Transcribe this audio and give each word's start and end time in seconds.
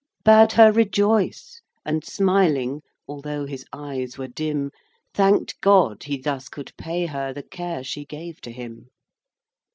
VI. 0.25 0.45
Bade 0.47 0.51
her 0.53 0.71
rejoice, 0.71 1.61
and 1.85 2.03
smiling, 2.03 2.81
Although 3.07 3.45
his 3.45 3.65
eyes 3.71 4.17
were 4.17 4.25
dim, 4.27 4.71
Thank'd 5.13 5.61
God 5.61 6.01
he 6.05 6.17
thus 6.17 6.49
could 6.49 6.75
pay 6.75 7.05
her 7.05 7.31
The 7.31 7.43
care 7.43 7.83
she 7.83 8.03
gave 8.05 8.41
to 8.41 8.51
him. 8.51 8.89